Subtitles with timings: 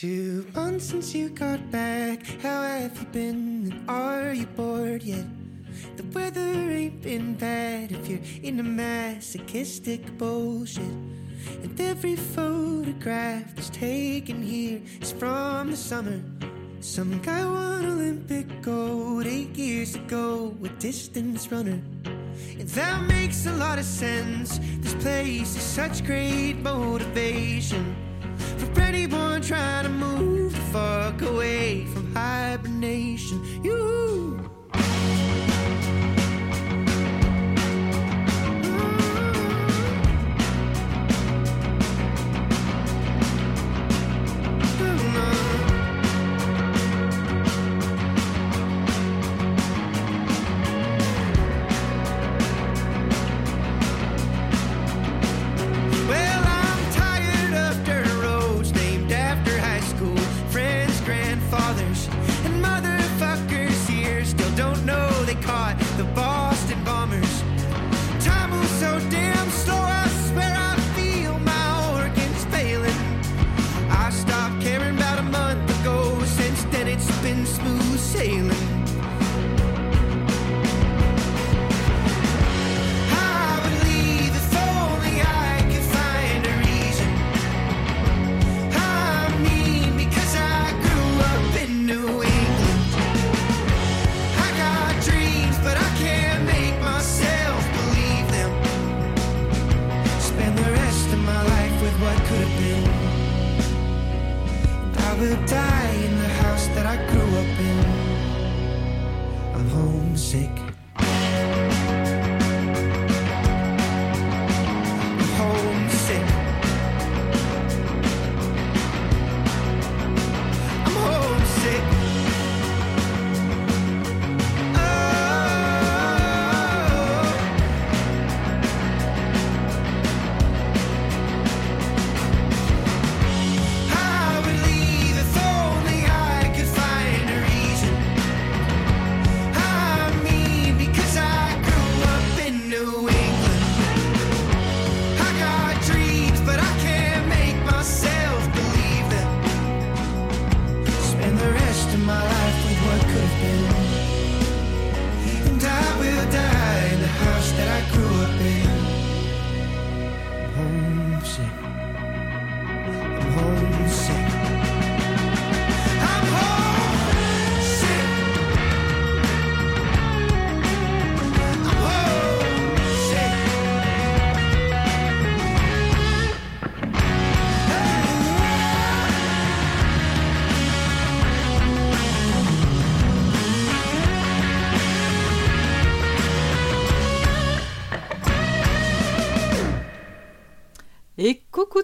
[0.00, 2.24] Two months since you got back.
[2.40, 3.70] How have you been?
[3.70, 5.26] And are you bored yet?
[5.98, 10.96] The weather ain't been bad if you're into masochistic bullshit.
[11.62, 16.22] And every photograph that's taken here is from the summer.
[16.80, 21.78] Some guy won Olympic gold eight years ago, a distance runner.
[22.58, 24.60] And that makes a lot of sense.
[24.78, 28.09] This place is such great motivation
[28.60, 33.42] for anyone trying to move the fuck away from hibernation.
[33.64, 34.19] You.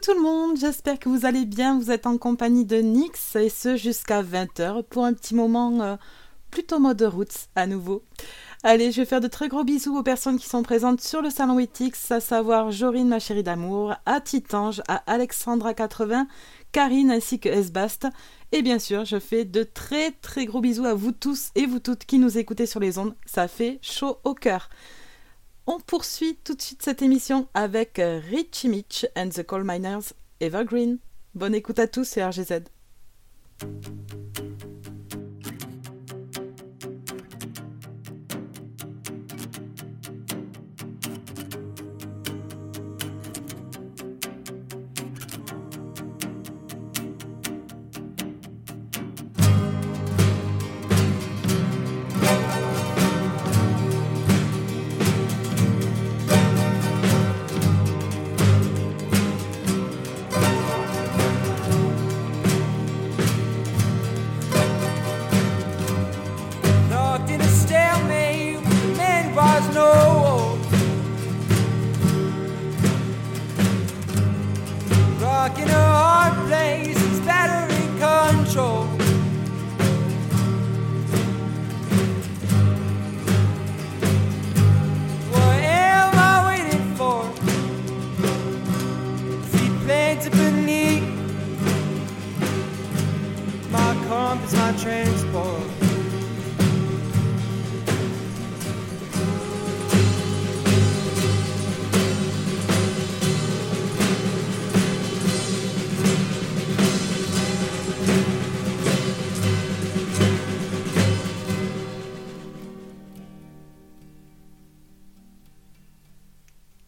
[0.07, 1.81] Tout le monde, j'espère que vous allez bien.
[1.81, 5.97] Vous êtes en compagnie de Nix et ce jusqu'à 20h pour un petit moment euh,
[6.53, 8.05] plutôt mode roots à nouveau.
[8.63, 11.31] Allez, je vais faire de très gros bisous aux personnes qui sont présentes sur le
[11.31, 16.27] salon Witix, à savoir Jorine, ma chérie d'amour, à Titange, à Alexandra80,
[16.71, 18.07] Karine ainsi que Esbast.
[18.53, 21.81] Et bien sûr, je fais de très très gros bisous à vous tous et vous
[21.81, 23.17] toutes qui nous écoutez sur les ondes.
[23.25, 24.69] Ça fait chaud au cœur.
[25.69, 30.13] On poursuit tout de suite cette émission avec euh, Richie Mitch and the Coal Miners
[30.39, 30.99] Evergreen.
[31.35, 32.63] Bonne écoute à tous et RGZ.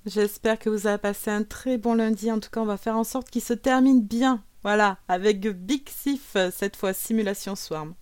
[0.09, 2.33] J'espère que vous avez passé un très bon lundi.
[2.33, 4.43] En tout cas, on va faire en sorte qu'il se termine bien.
[4.63, 7.95] Voilà, avec Big Sif, cette fois Simulation Swarm.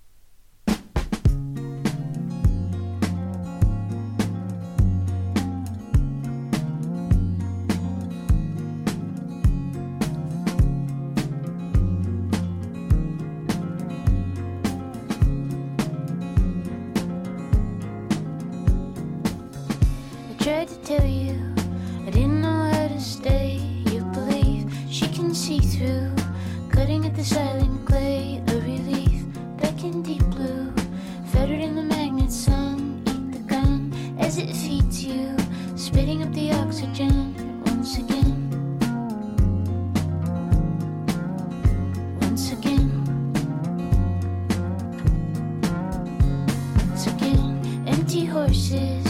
[48.57, 49.06] 是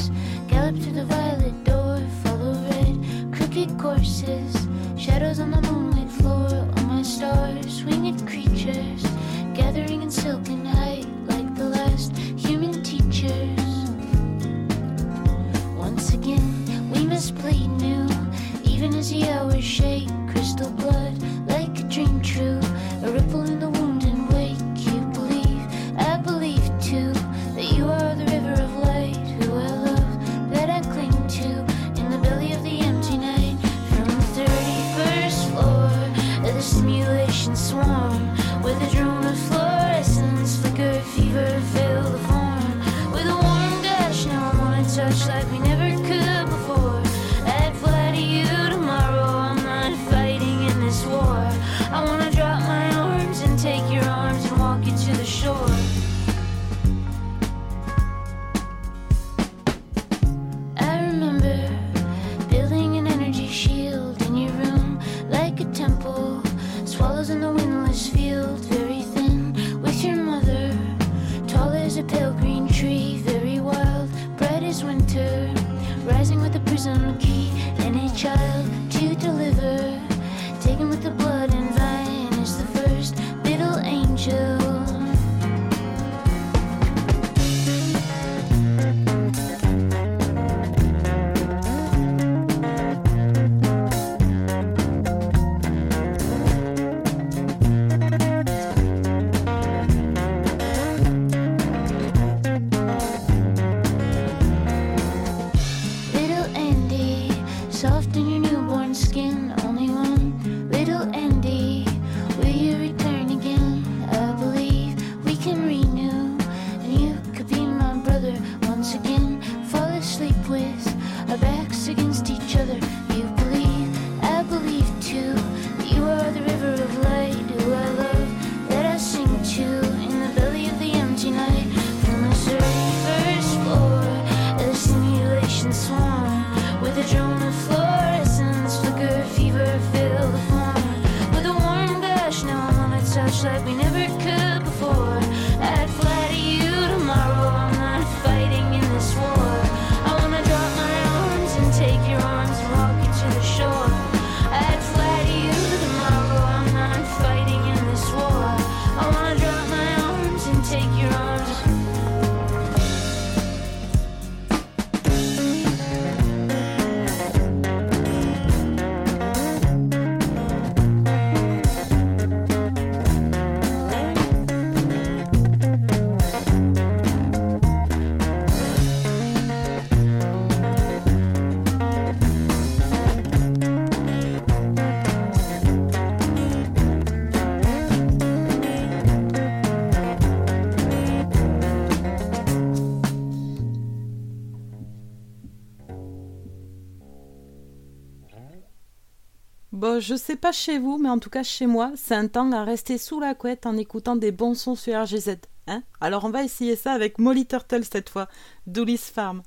[200.00, 202.64] Je sais pas chez vous, mais en tout cas chez moi, c'est un temps à
[202.64, 205.36] rester sous la couette en écoutant des bons sons sur RGZ.
[205.68, 205.82] Hein?
[206.00, 208.28] Alors, on va essayer ça avec Molly Turtle cette fois,
[208.66, 209.42] Dooley's Farm.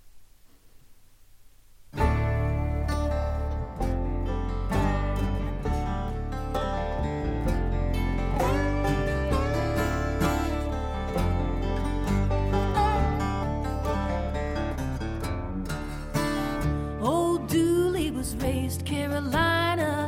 [18.85, 19.98] Carolina.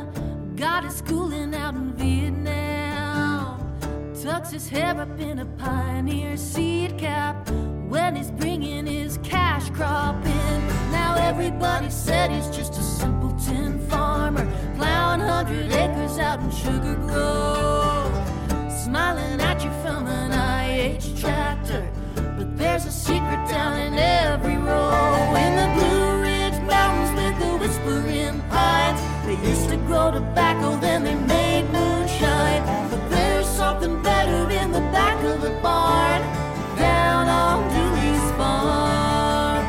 [0.62, 3.58] got his schooling out in Vietnam.
[4.22, 7.50] Tucks his hair up in a pioneer seed cap
[7.88, 10.58] when he's bringing his cash crop in.
[10.92, 18.14] Now everybody said he's just a simpleton farmer, plowing hundred acres out in Sugar Grove,
[18.70, 21.90] smiling at you from an IH tractor.
[22.14, 26.01] But there's a secret down in every row in the blue.
[30.10, 32.62] Tobacco, then they made moonshine.
[32.90, 36.22] But there's something better in the back of the barn,
[36.76, 39.64] down on Dooley's farm.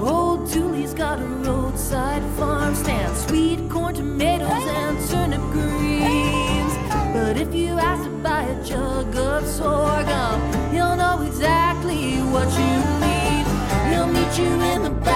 [0.00, 6.74] Old Dooley's got a roadside farm stand, sweet corn, tomatoes, and turnip greens.
[7.14, 10.40] But if you ask to buy a jug of sorghum,
[10.72, 12.74] he'll know exactly what you
[13.04, 13.46] need.
[13.90, 15.13] He'll meet you in the back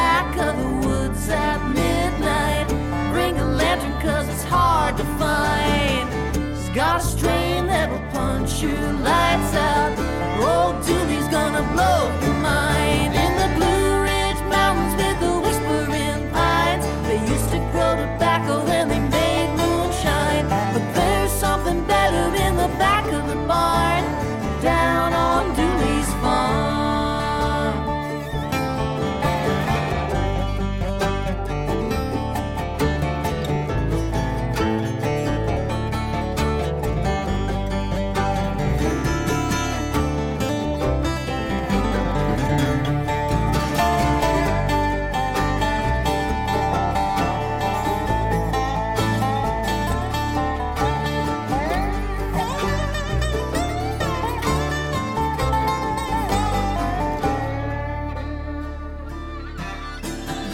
[4.09, 6.09] cause it's hard to find.
[6.57, 8.75] He's got a strain that'll punch you
[9.09, 9.93] lights out.
[10.49, 12.01] Old Dooley's gonna blow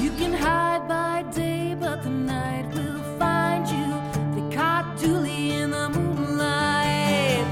[0.05, 3.89] You can hide by day, but the night will find you.
[4.35, 7.47] They caught Dooley in the moonlight,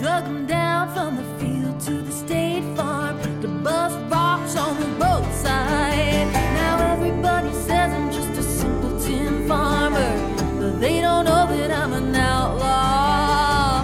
[0.00, 4.86] drug him down from the field to the state farm to bust rocks on the
[5.04, 6.28] roadside.
[6.60, 10.12] Now everybody says I'm just a simple tin farmer,
[10.60, 13.82] but they don't know that I'm an outlaw.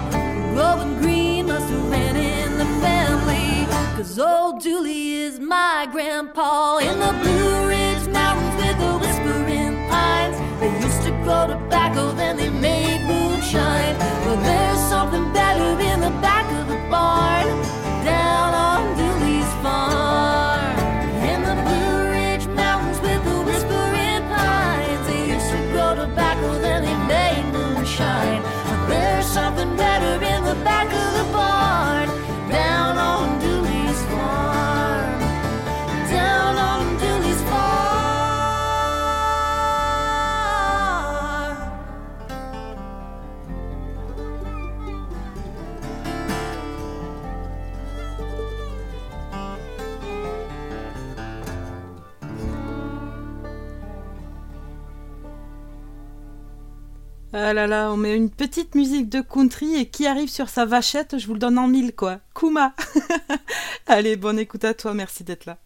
[0.53, 6.97] Growing green must have ran in the family, cause old Dooley is my grandpa in
[7.01, 7.36] the Blue
[14.37, 14.66] moonshine.
[57.49, 60.65] Ah là là, on met une petite musique de country et qui arrive sur sa
[60.65, 62.19] vachette, je vous le donne en mille quoi.
[62.35, 62.73] Kuma
[63.87, 65.57] Allez, bonne écoute à toi, merci d'être là.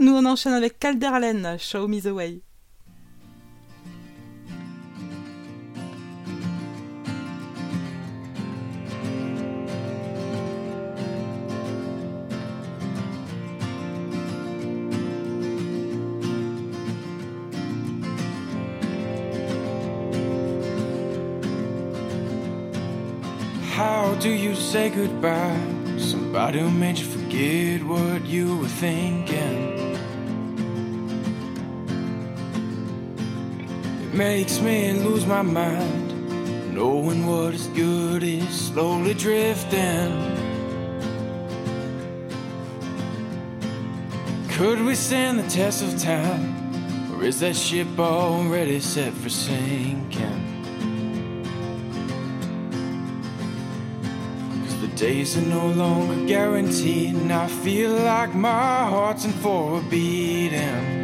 [0.00, 2.42] Nous on enchaîne avec Calderlen, Show Me the Way.
[23.82, 25.60] How do you say goodbye?
[25.98, 29.58] Somebody who made you forget what you were thinking.
[34.04, 36.06] It makes me lose my mind,
[36.72, 40.10] knowing what is good is slowly drifting.
[44.50, 46.44] Could we stand the test of time,
[47.12, 50.51] or is that ship already set for sinking?
[55.02, 61.01] Days are no longer guaranteed, and I feel like my heart's in for a beating.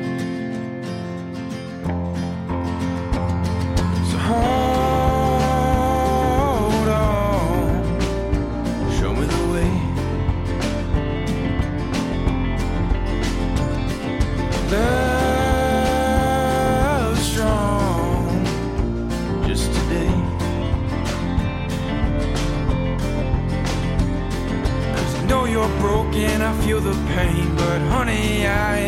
[26.19, 28.88] You're I feel the pain, but honey, I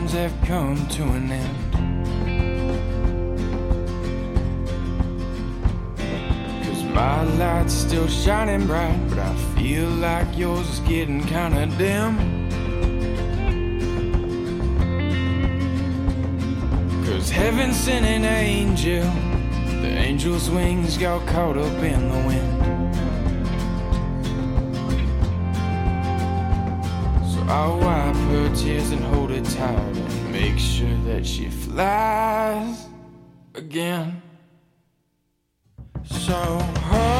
[0.00, 1.72] times have come to an end.
[6.64, 12.16] Cause my light's still shining bright, but I feel like yours is getting kinda dim.
[17.04, 19.04] Cause heaven sent an angel,
[19.82, 22.60] the angel's wings got caught up in the wind.
[27.30, 29.19] So I'll wipe her tears and hold
[29.60, 32.86] her and make sure that she flies
[33.54, 34.22] again.
[36.04, 37.19] So hold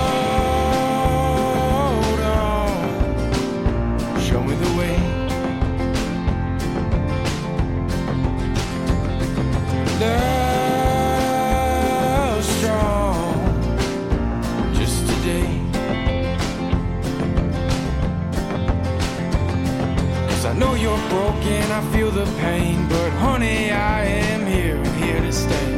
[21.11, 25.71] broken, I feel the pain, but honey, I am here and here to stay.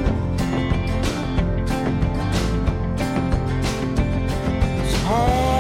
[4.91, 5.52] So hold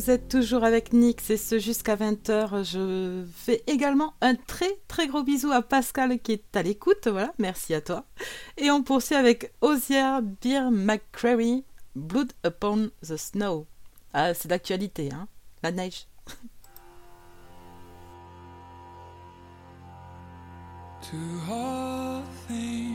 [0.00, 2.64] Vous êtes toujours avec Nix et ce jusqu'à 20h.
[2.64, 7.06] Je fais également un très très gros bisou à Pascal qui est à l'écoute.
[7.06, 8.06] Voilà, merci à toi.
[8.56, 13.66] Et on poursuit avec Osier Beer McCreary, Blood Upon the Snow.
[14.14, 15.28] Ah, c'est d'actualité, hein
[15.62, 16.06] La neige.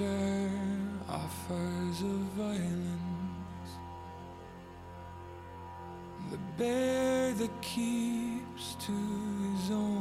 [0.00, 0.50] nature
[1.08, 3.70] offers a violence.
[6.30, 9.99] The bear that keeps to his own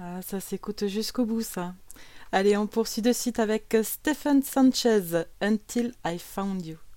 [0.00, 1.74] Ah, ça s'écoute jusqu'au bout, ça.
[2.30, 6.87] Allez, on poursuit de suite avec Stephen Sanchez, Until I Found You.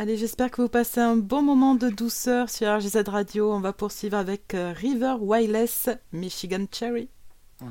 [0.00, 3.52] Allez, j'espère que vous passez un bon moment de douceur sur RGZ Radio.
[3.52, 7.08] On va poursuivre avec euh, River Wireless Michigan Cherry.
[7.60, 7.66] Mmh.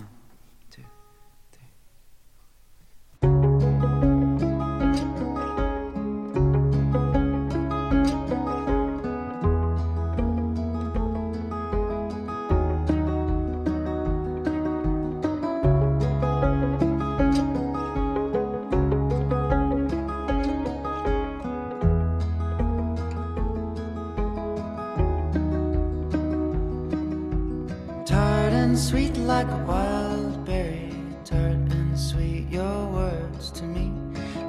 [31.27, 33.91] Tart and sweet, your words to me.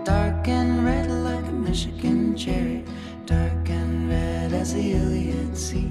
[0.04, 2.84] Dark and red like a Michigan cherry.
[3.26, 5.90] Dark and red as the Iliad Sea.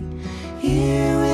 [0.62, 1.27] Here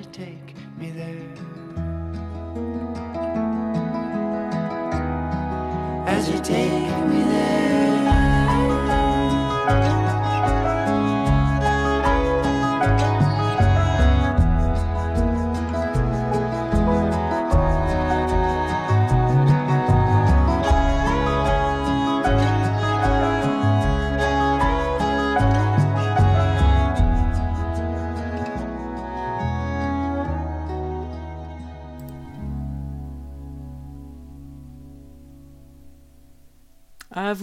[0.00, 1.28] you take me there.
[6.06, 7.59] As you take me there.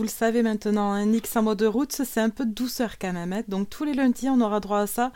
[0.08, 3.34] Le savez maintenant, un Nix en mode route, c'est un peu de douceur quand même.
[3.34, 3.43] hein.
[3.48, 5.12] Donc tous les lundis, on aura droit à ça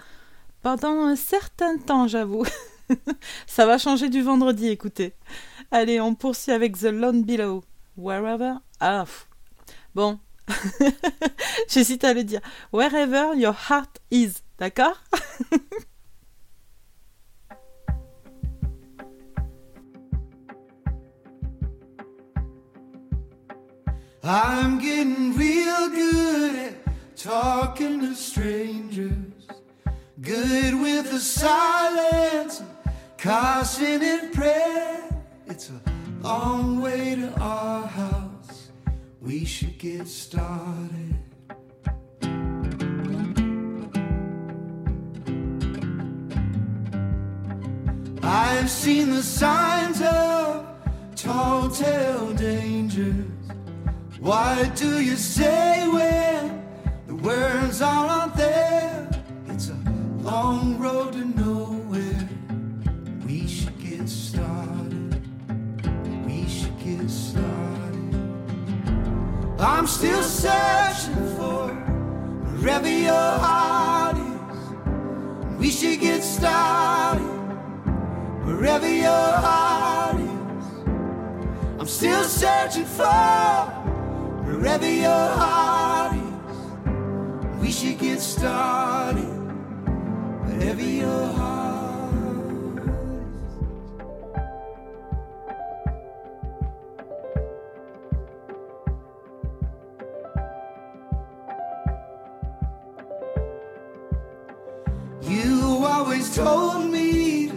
[0.62, 2.45] pendant un certain temps, j'avoue.
[3.47, 5.13] ça va changer du vendredi, écoutez.
[5.71, 7.63] Allez, on poursuit avec The Lone Below.
[7.97, 8.56] Wherever.
[8.80, 9.06] Ah,
[9.95, 10.19] bon.
[11.69, 12.41] J'hésite à le dire.
[12.73, 14.34] Wherever your heart is.
[14.60, 15.01] D'accord?
[24.23, 26.73] I'm getting real good at
[27.15, 29.17] talking to strangers.
[30.21, 32.69] Good with the silence, and
[33.17, 35.10] caution and prayer.
[35.47, 35.81] It's a
[36.21, 38.69] long way to our house.
[39.19, 41.17] We should get started.
[48.21, 50.67] I've seen the signs of
[51.15, 53.40] tall tale dangers.
[54.21, 56.63] What do you say when
[57.07, 59.10] the words aren't there?
[59.47, 59.77] It's a
[60.21, 62.29] long road to nowhere.
[63.25, 65.19] We should get started.
[66.27, 68.15] We should get started.
[69.60, 71.69] I'm still searching for
[72.60, 75.57] wherever your heart is.
[75.57, 77.23] We should get started
[78.45, 80.65] wherever your heart is.
[81.79, 83.81] I'm still searching for
[84.62, 86.58] wherever your heart is.
[87.60, 89.26] We should get started
[90.45, 92.13] wherever your heart
[105.24, 105.28] is.
[105.28, 107.56] You always told me to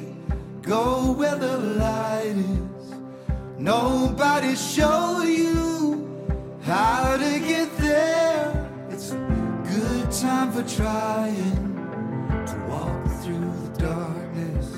[0.62, 2.94] go where the light is.
[3.58, 5.23] Nobody showed
[6.74, 8.68] how to get there.
[8.90, 9.20] It's a
[9.72, 11.56] good time for trying
[12.50, 14.68] to walk through the darkness.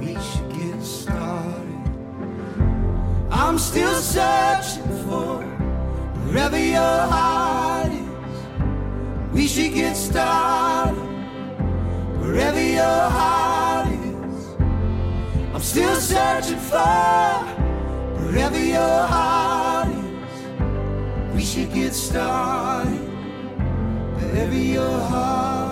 [0.00, 1.84] We should get started.
[3.30, 5.42] I'm still searching for
[6.24, 8.36] wherever your heart is.
[9.34, 10.96] We should get started
[12.20, 14.42] wherever your heart is.
[15.54, 17.36] I'm still searching for
[18.20, 19.43] wherever your heart.
[21.34, 23.00] We should get started.
[24.16, 25.63] Wherever your heart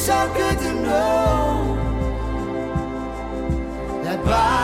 [0.00, 1.76] so good to know
[4.02, 4.59] that by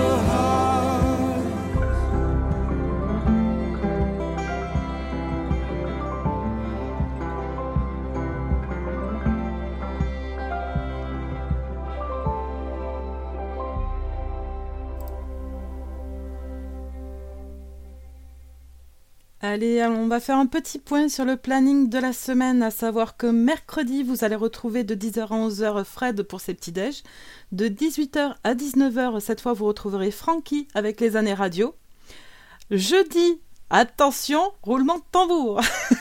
[0.00, 0.29] your
[19.52, 23.16] Allez, on va faire un petit point sur le planning de la semaine, à savoir
[23.16, 27.02] que mercredi, vous allez retrouver de 10h à 11h Fred pour ses petits déj.
[27.50, 31.74] De 18h à 19h, cette fois, vous retrouverez Francky avec les années radio.
[32.70, 35.60] Jeudi, attention, roulement de tambour.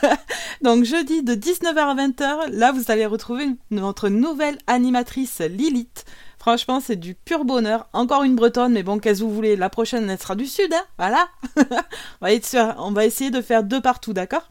[0.61, 6.05] Donc jeudi de 19h à 20h, là, vous allez retrouver notre nouvelle animatrice Lilith.
[6.39, 7.89] Franchement, c'est du pur bonheur.
[7.91, 10.73] Encore une bretonne, mais bon, qu'est-ce que vous voulez La prochaine, elle sera du sud,
[10.73, 11.27] hein Voilà
[12.77, 14.49] on, va essayer de faire deux partout, d'accord?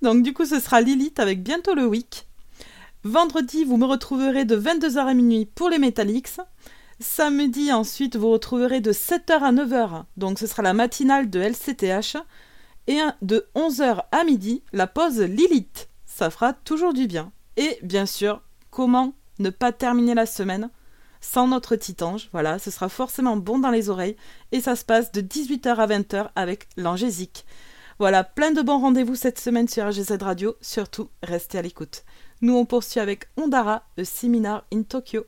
[0.00, 2.28] Donc du coup, ce sera Lilith avec bientôt le week.
[3.02, 6.36] Vendredi, vous me retrouverez de 22h à minuit pour les Metallics.
[7.00, 10.04] Samedi, ensuite, vous retrouverez de 7h à 9h.
[10.16, 12.16] Donc ce sera la matinale de LCTH.
[12.86, 15.88] Et de 11h à midi, la pause Lilith.
[16.06, 17.32] Ça fera toujours du bien.
[17.56, 18.40] Et bien sûr,
[18.70, 20.70] comment ne pas terminer la semaine?
[21.20, 22.28] Sans notre titange.
[22.32, 24.16] Voilà, ce sera forcément bon dans les oreilles.
[24.52, 27.44] Et ça se passe de 18h à 20h avec l'Angésique.
[27.98, 30.56] Voilà, plein de bons rendez-vous cette semaine sur RGZ Radio.
[30.60, 32.04] Surtout, restez à l'écoute.
[32.40, 35.24] Nous, on poursuit avec Ondara, le seminar in Tokyo.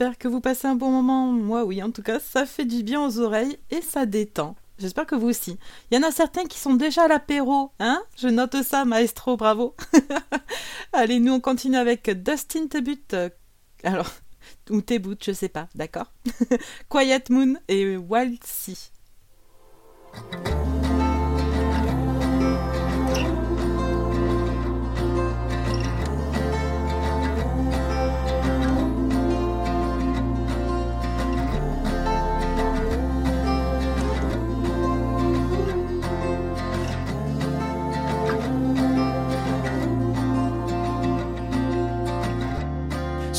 [0.00, 1.26] J'espère que vous passez un bon moment.
[1.26, 4.56] Moi, oui, en tout cas, ça fait du bien aux oreilles et ça détend.
[4.78, 5.58] J'espère que vous aussi.
[5.90, 8.02] Il y en a certains qui sont déjà à l'apéro, hein?
[8.16, 9.76] Je note ça, maestro, bravo.
[10.94, 13.14] Allez, nous on continue avec Dustin Tebut.
[13.84, 14.10] Alors,
[14.70, 16.10] ou Tebut, je sais pas, d'accord?
[16.88, 18.92] Quiet Moon et Waltzy.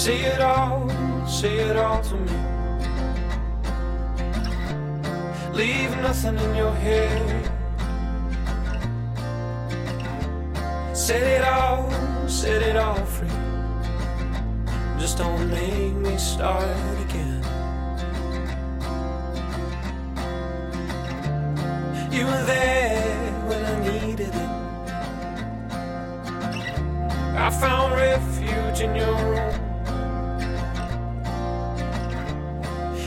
[0.01, 0.89] Say it all,
[1.27, 2.31] say it all to me.
[5.53, 7.45] Leave nothing in your head.
[10.97, 11.91] Set it all,
[12.27, 13.27] set it all free.
[14.97, 16.65] Just don't make me start
[17.05, 17.43] again.
[22.11, 24.51] You were there when I needed it.
[27.37, 29.50] I found refuge in your room.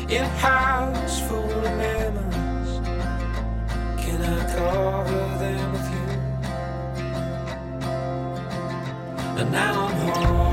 [0.06, 2.72] In a house full of memories,
[3.96, 6.08] can I cover them with you?
[9.40, 10.43] And now I'm home,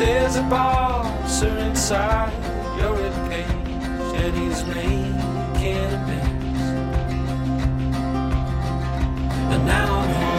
[0.00, 2.32] there's a boxer inside
[2.78, 6.60] your ribcage, and he's making a mess.
[9.52, 10.29] And now I'm home.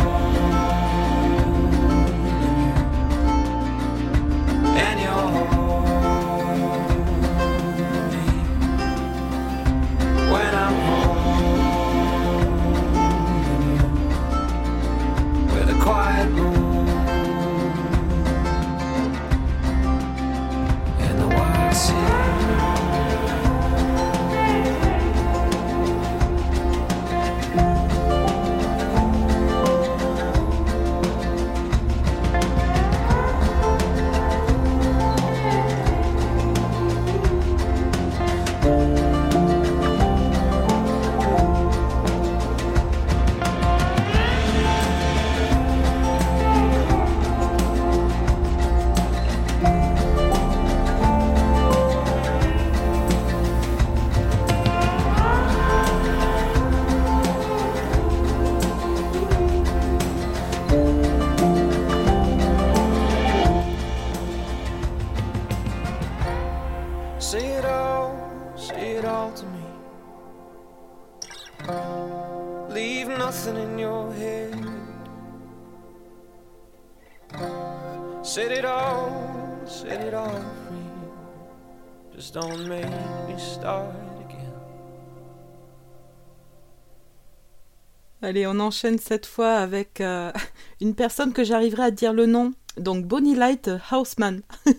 [88.24, 90.32] Allez, on enchaîne cette fois avec euh,
[90.82, 92.54] une personne que j'arriverai à dire le nom.
[92.78, 94.42] Donc Bonnie Light Houseman.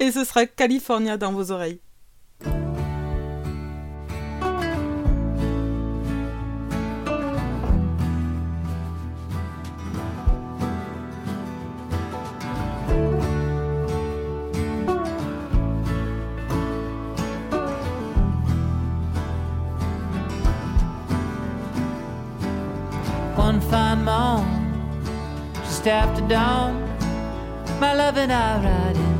[0.00, 1.80] Et ce sera California dans vos oreilles.
[25.90, 26.80] After dawn,
[27.80, 29.18] my love and I ride in.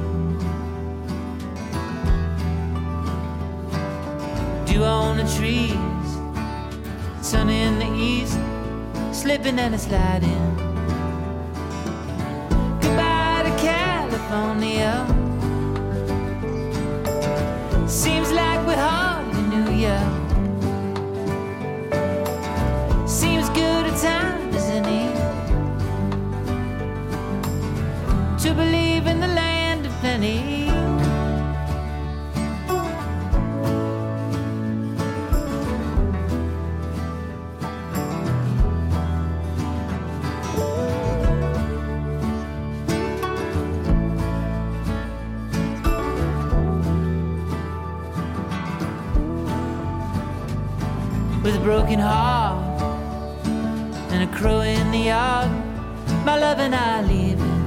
[4.67, 6.09] Dew on the trees,
[7.27, 8.39] sun in the east,
[9.13, 10.57] slipping and a sliding.
[12.81, 15.07] Goodbye to California.
[17.89, 18.50] Seems like
[54.13, 55.51] And a crow in the yard,
[56.25, 57.65] my love and I leaving.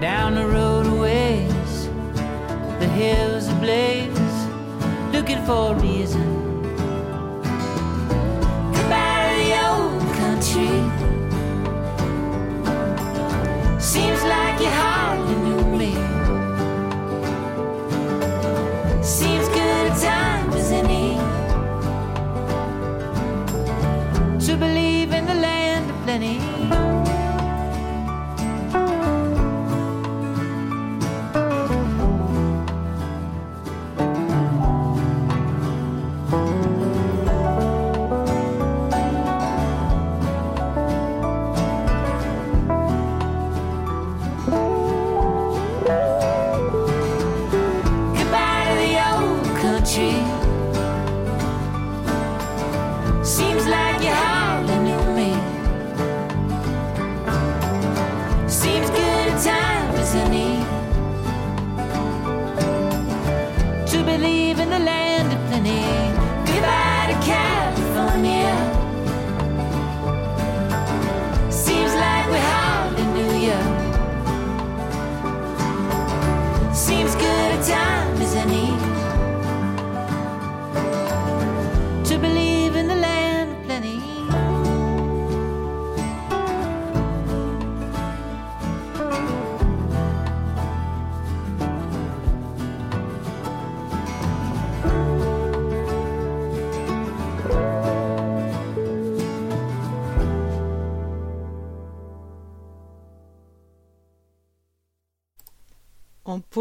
[0.00, 1.88] Down the road a ways,
[2.78, 4.46] the hills ablaze,
[5.12, 6.25] looking for a reason.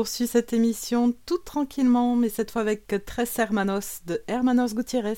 [0.05, 5.17] Poursuit cette émission tout tranquillement, mais cette fois avec Tres Hermanos de Hermanos Gutiérrez.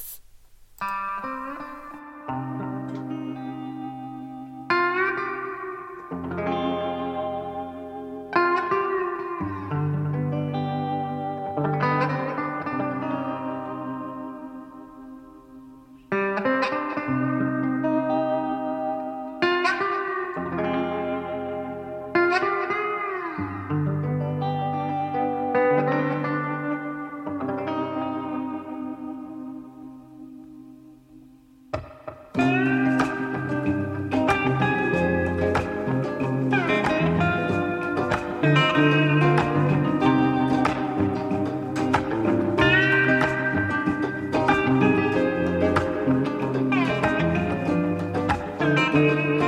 [48.94, 49.47] Eh, je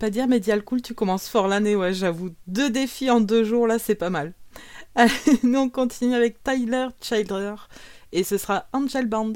[0.00, 2.30] pas dire Medial Cool, tu commences fort l'année, ouais, j'avoue.
[2.46, 4.32] Deux défis en deux jours, là, c'est pas mal.
[4.96, 5.12] Allez,
[5.44, 7.54] nous on continue avec Tyler Childer
[8.10, 9.34] et ce sera Angel Band.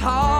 [0.00, 0.37] But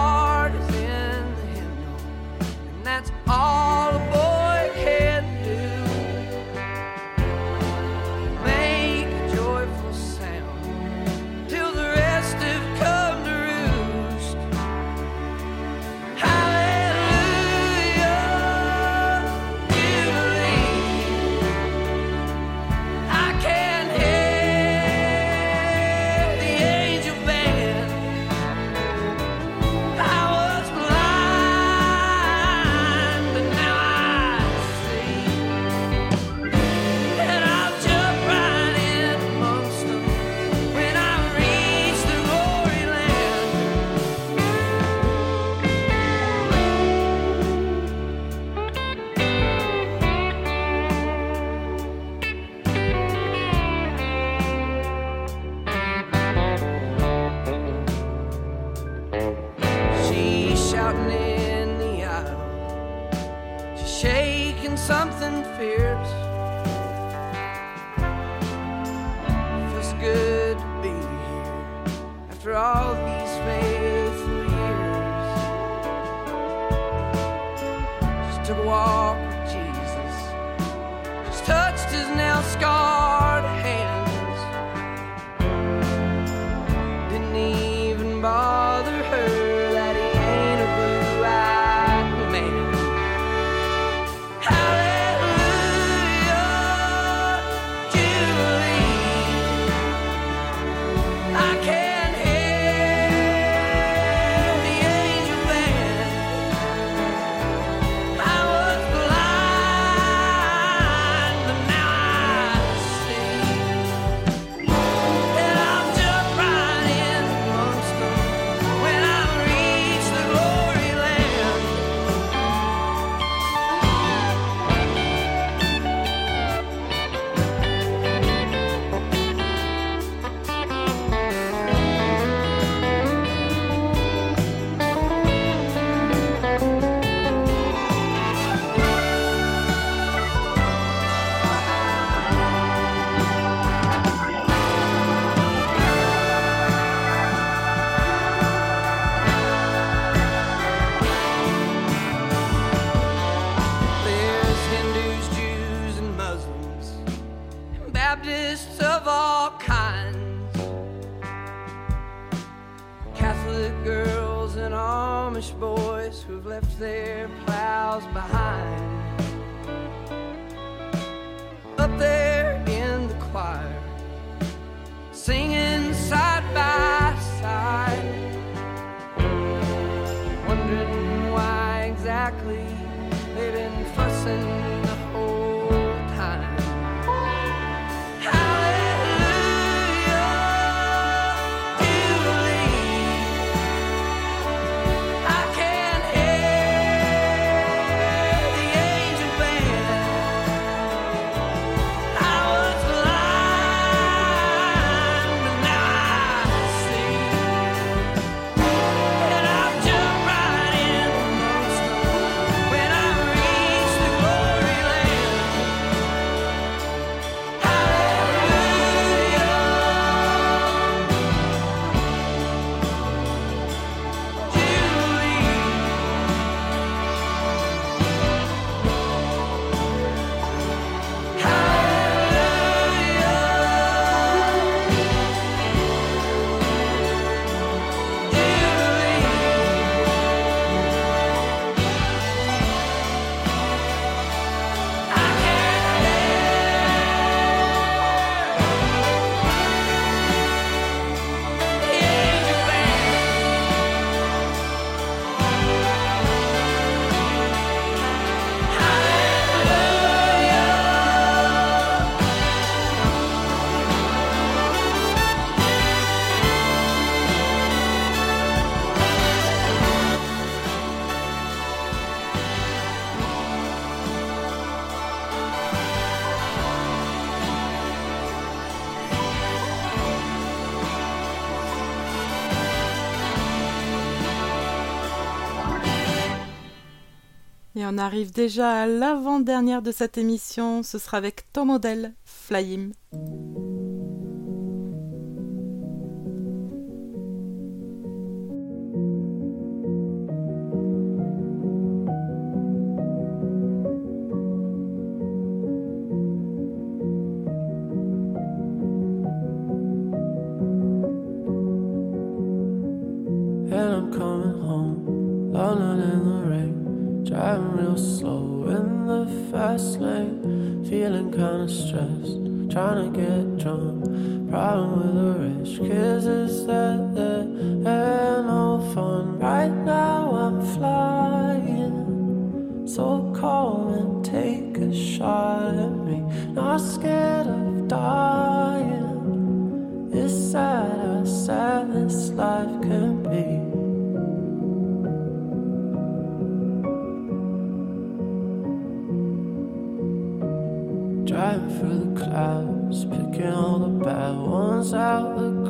[287.89, 290.83] on arrive déjà à l'avant-dernière de cette émission.
[290.83, 292.93] Ce sera avec ton modèle, Flyim.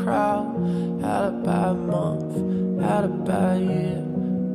[0.08, 0.48] crowd.
[1.02, 2.32] Had a bad month,
[2.82, 4.02] had a bad year,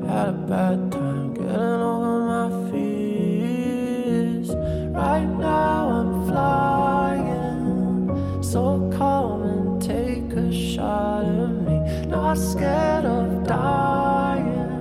[0.09, 4.49] had a bad time getting over my fears.
[5.03, 8.09] Right now I'm flying,
[8.41, 8.61] so
[8.97, 11.77] come and take a shot at me.
[12.07, 14.73] Not scared of dying.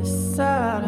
[0.00, 0.85] It's sad.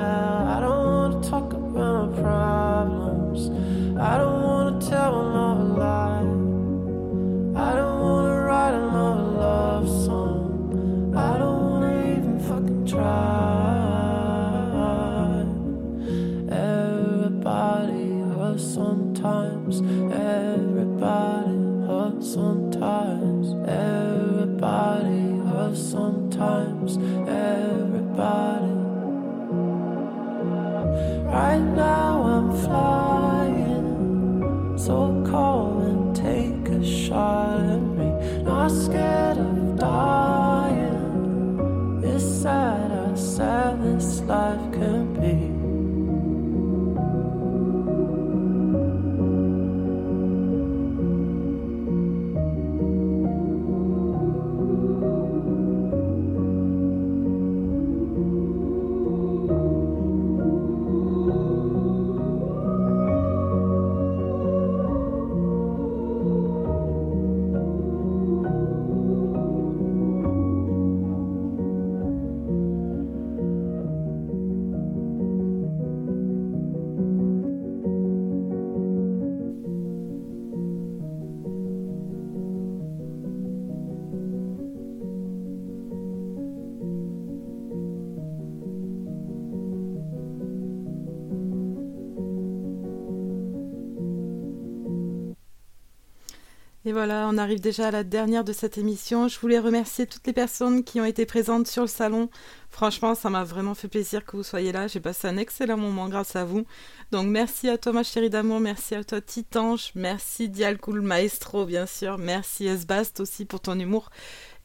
[96.88, 99.28] Et voilà, on arrive déjà à la dernière de cette émission.
[99.28, 102.30] Je voulais remercier toutes les personnes qui ont été présentes sur le salon.
[102.70, 104.86] Franchement, ça m'a vraiment fait plaisir que vous soyez là.
[104.86, 106.64] J'ai passé un excellent moment grâce à vous.
[107.10, 111.84] Donc merci à toi ma chérie d'amour, merci à toi Titange, merci Dialcool Maestro bien
[111.84, 114.08] sûr, merci Esbast aussi pour ton humour.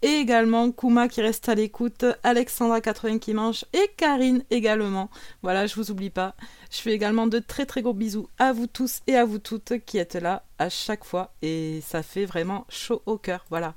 [0.03, 5.09] Et également Kuma qui reste à l'écoute, Alexandra 80 qui mange et Karine également.
[5.43, 6.35] Voilà, je vous oublie pas.
[6.69, 9.79] Je fais également de très très gros bisous à vous tous et à vous toutes
[9.85, 13.45] qui êtes là à chaque fois et ça fait vraiment chaud au cœur.
[13.49, 13.75] Voilà.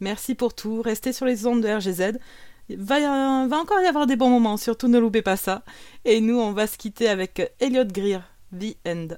[0.00, 0.82] Merci pour tout.
[0.82, 2.18] Restez sur les ondes de RGZ.
[2.70, 5.62] Va, va encore y avoir des bons moments, surtout ne loupez pas ça.
[6.04, 8.22] Et nous, on va se quitter avec Elliot Greer,
[8.52, 9.08] The End.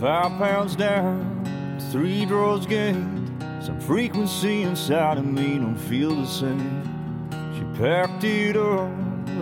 [0.00, 3.44] Five pounds down, three draws gained.
[3.62, 7.28] Some frequency inside of me don't feel the same.
[7.54, 8.88] She packed it up,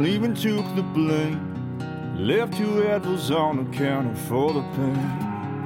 [0.05, 1.77] even took the blame.
[2.17, 4.97] Left two apples on the counter for the pain.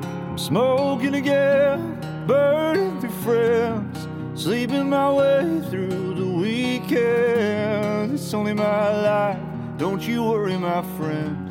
[0.03, 4.07] I'm smoking again, burning through friends.
[4.35, 8.13] Sleeping my way through the weekend.
[8.13, 9.41] It's only my life,
[9.79, 11.49] don't you worry, my friend.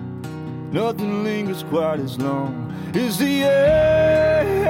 [0.72, 4.62] Nothing lingers quite as long as the end.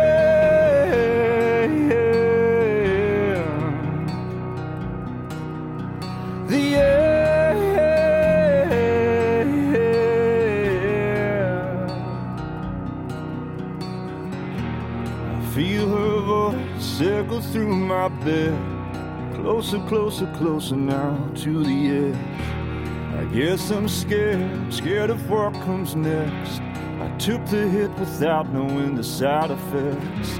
[6.48, 7.62] The end.
[15.32, 18.58] I feel her voice circle through my bed.
[19.36, 22.16] Closer, closer, closer now to the edge.
[23.18, 26.62] I guess I'm scared, scared of what comes next.
[27.22, 30.40] Took the hit without knowing the side effects.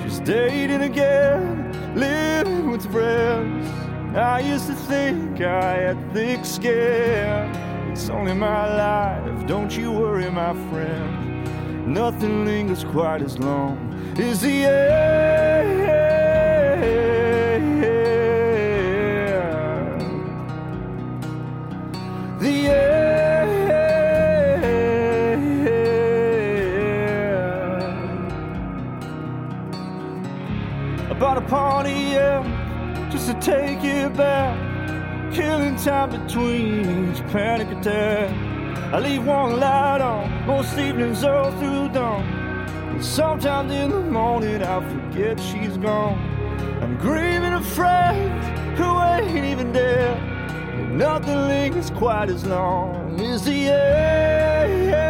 [0.00, 3.68] She's dating again, living with friends.
[4.16, 7.50] I used to think I had thick skin.
[7.90, 11.92] It's only my life, don't you worry, my friend.
[11.92, 15.80] Nothing lingers quite as long as the end.
[22.38, 22.68] The
[33.32, 34.58] to take it back.
[35.32, 38.28] Killing time between each panic attack.
[38.92, 42.24] I leave one light on most evenings all through dawn.
[42.24, 46.18] And sometimes in the morning I forget she's gone.
[46.82, 50.16] I'm grieving a friend who ain't even dead.
[50.16, 55.09] And nothing lingers quite as long as the end.